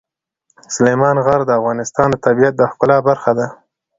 سلیمان 0.73 1.17
غر 1.25 1.39
د 1.45 1.51
افغانستان 1.59 2.07
د 2.11 2.15
طبیعت 2.25 2.53
د 2.57 2.61
ښکلا 2.71 2.97
برخه 3.09 3.31
ده. 3.37 3.47